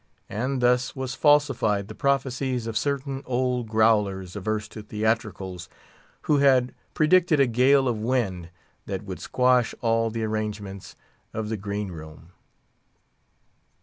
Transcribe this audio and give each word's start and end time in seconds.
And 0.31 0.61
thus 0.63 0.95
was 0.95 1.13
falsified 1.13 1.87
the 1.87 1.93
prophecies 1.93 2.65
of 2.65 2.75
certain 2.75 3.21
old 3.27 3.67
growlers 3.69 4.35
averse 4.35 4.67
to 4.69 4.81
theatricals, 4.81 5.69
who 6.23 6.39
had 6.39 6.73
predicted 6.95 7.39
a 7.39 7.45
gale 7.45 7.87
of 7.87 7.99
wind 7.99 8.49
that 8.87 9.03
would 9.03 9.19
squash 9.19 9.75
all 9.79 10.09
the 10.09 10.23
arrangements 10.23 10.95
of 11.35 11.49
the 11.49 11.57
green 11.57 11.89
room. 11.91 12.31